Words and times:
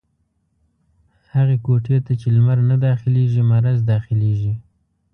هغي 1.33 1.57
کوټې 1.65 1.97
ته 2.05 2.13
چې 2.19 2.27
لمر 2.35 2.57
نه 2.69 2.75
داخلېږي، 2.85 3.41
مرض 3.51 3.79
دا 3.89 3.97
خلېږي. 4.05 4.53